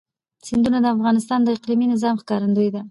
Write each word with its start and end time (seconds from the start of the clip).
سیندونه 0.45 0.77
د 0.81 0.85
افغانستان 0.95 1.39
د 1.43 1.47
اقلیمي 1.57 1.85
نظام 1.93 2.15
ښکارندوی 2.21 2.69
ده. 2.73 2.79